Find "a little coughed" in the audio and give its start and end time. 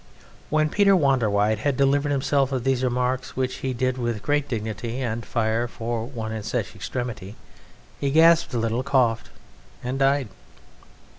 8.55-9.29